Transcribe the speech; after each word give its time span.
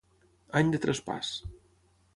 Any 0.61 0.73
de 0.77 0.81
traspàs. 0.87 1.31